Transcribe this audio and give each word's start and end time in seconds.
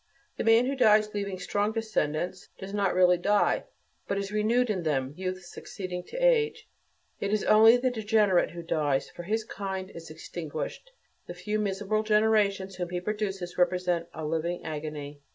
The 0.37 0.43
man 0.43 0.65
who 0.65 0.75
dies 0.75 1.13
leaving 1.13 1.37
strong 1.37 1.73
descendants, 1.73 2.49
does 2.57 2.73
not 2.73 2.95
really 2.95 3.19
die, 3.19 3.65
but 4.07 4.17
is 4.17 4.31
renewed 4.31 4.71
in 4.71 4.81
them, 4.81 5.13
youth 5.15 5.43
succeeding 5.45 6.03
to 6.05 6.17
age. 6.17 6.67
It 7.19 7.31
is 7.31 7.43
only 7.43 7.77
the 7.77 7.91
degenerate 7.91 8.49
who 8.49 8.63
dies, 8.63 9.11
for 9.11 9.21
his 9.21 9.43
kind 9.43 9.91
is 9.91 10.09
"extinguished," 10.09 10.89
the 11.27 11.35
few 11.35 11.59
miserable 11.59 12.01
generations 12.01 12.77
whom 12.77 12.89
he 12.89 12.99
produces 12.99 13.59
represent 13.59 14.07
a 14.11 14.25
"living 14.25 14.65
agony." 14.65 15.21